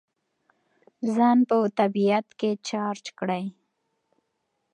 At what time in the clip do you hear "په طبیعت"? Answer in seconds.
1.49-2.27